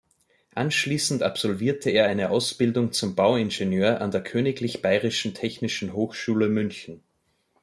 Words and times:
Anschließend 0.55 1.21
absolvierte 1.21 1.91
er 1.91 2.07
eine 2.07 2.31
Ausbildung 2.31 2.91
zum 2.91 3.13
Bauingenieur 3.15 4.01
an 4.01 4.09
der 4.09 4.23
Königlich 4.23 4.81
Bayerischen 4.81 5.35
Technischen 5.35 5.93
Hochschule 5.93 6.49
München. 6.49 7.03